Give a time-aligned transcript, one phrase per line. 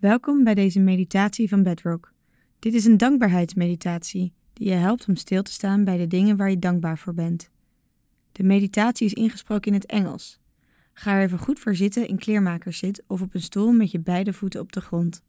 [0.00, 2.12] Welkom bij deze meditatie van Bedrock.
[2.58, 6.50] Dit is een dankbaarheidsmeditatie die je helpt om stil te staan bij de dingen waar
[6.50, 7.50] je dankbaar voor bent.
[8.32, 10.40] De meditatie is ingesproken in het Engels.
[10.92, 14.32] Ga er even goed voor zitten in kleermakerszit of op een stoel met je beide
[14.32, 15.22] voeten op de grond.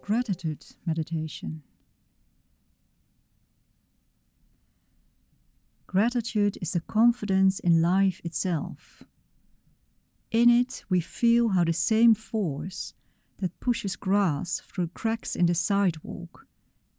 [0.00, 1.62] Gratitude meditation.
[5.98, 9.02] Gratitude is the confidence in life itself.
[10.30, 12.94] In it, we feel how the same force
[13.40, 16.46] that pushes grass through cracks in the sidewalk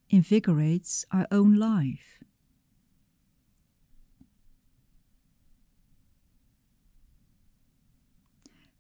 [0.10, 2.20] invigorates our own life.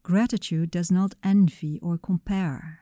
[0.03, 2.81] Gratitude does not envy or compare.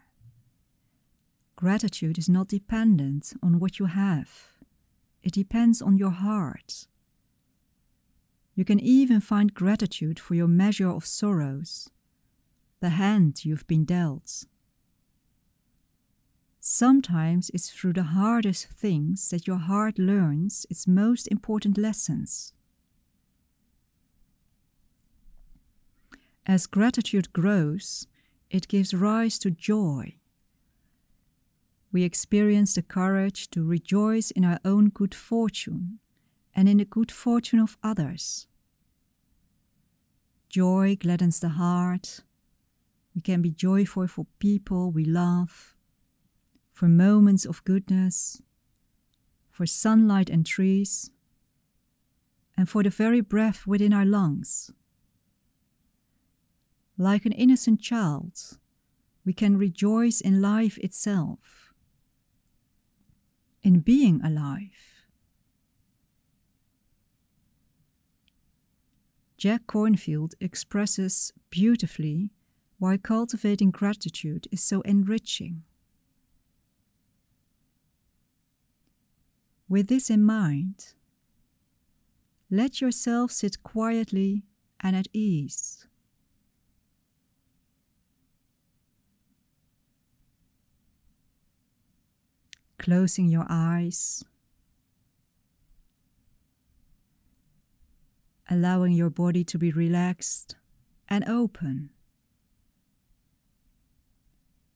[1.56, 4.54] Gratitude is not dependent on what you have,
[5.22, 6.88] it depends on your heart.
[8.58, 11.92] You can even find gratitude for your measure of sorrows,
[12.80, 14.46] the hand you've been dealt.
[16.60, 22.52] Sometimes it's through the hardest things that your heart learns its most important lessons.
[26.48, 28.08] As gratitude grows,
[28.50, 30.16] it gives rise to joy.
[31.92, 36.00] We experience the courage to rejoice in our own good fortune
[36.58, 38.48] and in the good fortune of others.
[40.50, 42.22] Joy gladdens the heart.
[43.14, 45.76] We can be joyful for people we love,
[46.72, 48.42] for moments of goodness,
[49.52, 51.12] for sunlight and trees,
[52.58, 54.72] and for the very breath within our lungs.
[56.98, 58.58] Like an innocent child,
[59.24, 61.72] we can rejoice in life itself,
[63.62, 64.97] in being alive.
[69.38, 72.32] Jack Kornfield expresses beautifully
[72.80, 75.62] why cultivating gratitude is so enriching.
[79.70, 80.94] With this in mind,
[82.50, 84.44] let yourself sit quietly
[84.80, 85.86] and at ease.
[92.80, 94.24] Closing your eyes
[98.50, 100.56] allowing your body to be relaxed
[101.08, 101.90] and open.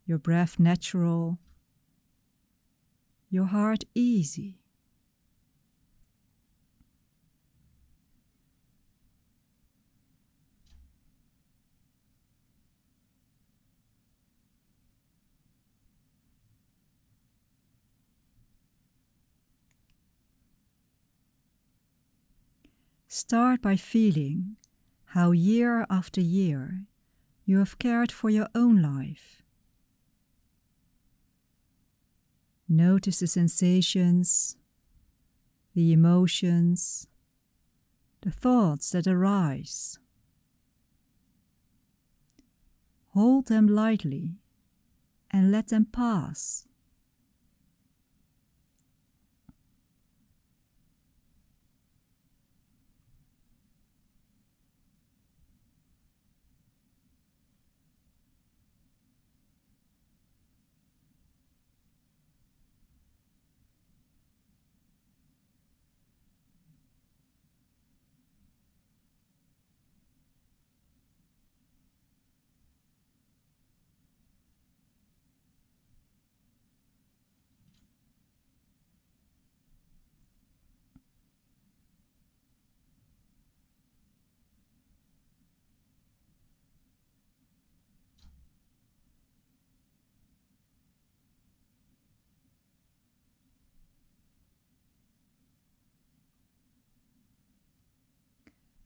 [0.06, 1.40] Your breath natural,
[3.30, 4.60] your heart easy.
[23.13, 24.55] Start by feeling
[25.07, 26.85] how year after year
[27.44, 29.44] you have cared for your own life.
[32.69, 34.55] Notice the sensations,
[35.75, 37.05] the emotions,
[38.22, 39.99] the thoughts that arise.
[43.09, 44.35] Hold them lightly
[45.29, 46.66] and let them pass.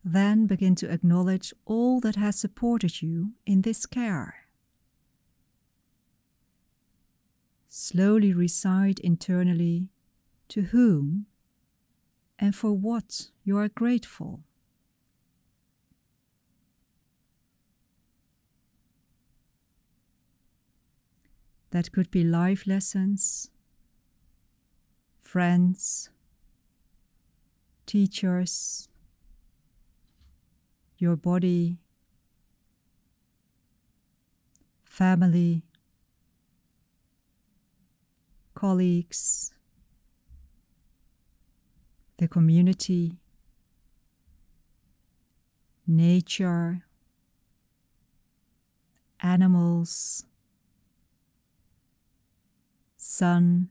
[0.07, 4.45] Then begin to acknowledge all that has supported you in this care.
[7.67, 9.89] Slowly recite internally
[10.49, 11.25] to whom
[12.37, 14.43] and for what you are grateful.
[21.71, 23.49] That could be life lessons,
[25.19, 26.11] friends,
[27.87, 28.87] teachers,
[30.97, 31.77] your body,
[34.83, 35.63] family,
[38.53, 39.53] colleagues,
[42.17, 43.17] the community,
[45.85, 46.85] nature,
[49.21, 50.25] animals,
[52.95, 53.69] sun,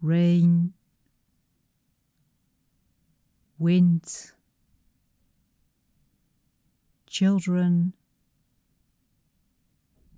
[0.00, 0.72] rain,
[3.58, 4.32] wind,
[7.16, 7.94] children,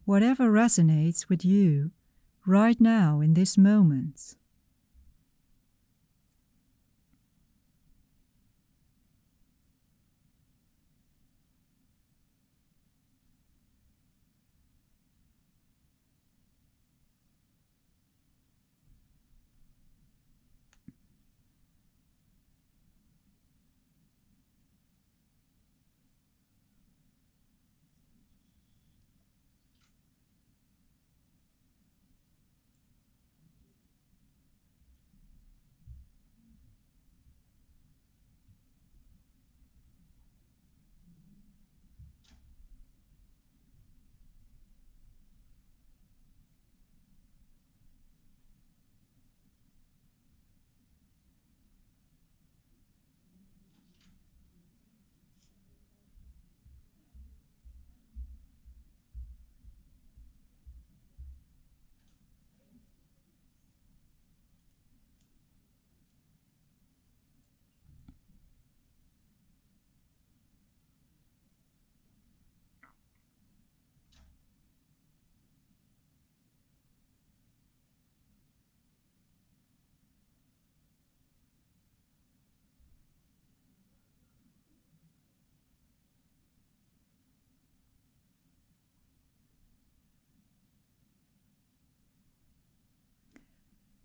[0.04, 1.92] whatever resonates with you
[2.44, 4.34] right now in this moment.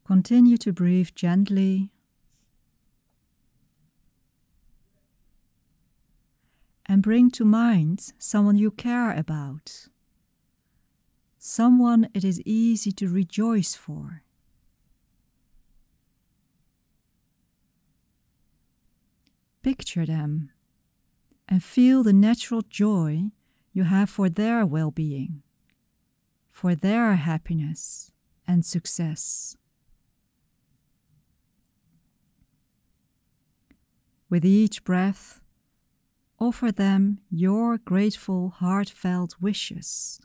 [0.05, 1.89] Continue to breathe gently.
[6.85, 9.87] And bring to mind someone you care about,
[11.39, 14.23] someone it is easy to rejoice for.
[19.63, 20.51] Picture them
[21.47, 23.31] and feel the natural joy
[23.71, 25.41] you have for their well being,
[26.51, 28.11] for their happiness
[28.45, 29.55] and success.
[34.33, 35.43] With each breath,
[36.39, 40.19] offer them your grateful, heartfelt wishes.